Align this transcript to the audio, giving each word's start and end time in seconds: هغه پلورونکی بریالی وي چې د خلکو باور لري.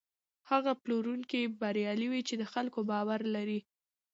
هغه 0.49 0.71
پلورونکی 0.83 1.41
بریالی 1.61 2.07
وي 2.11 2.21
چې 2.29 2.35
د 2.37 2.43
خلکو 2.53 2.79
باور 2.91 3.21
لري. 3.35 3.59